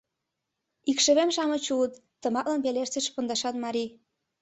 —Икшывем-шамыч 0.91 1.65
улыт,— 1.73 1.93
тыматлын 2.21 2.59
пелештыш 2.65 3.05
пондашан 3.13 3.55
марий. 3.63 3.89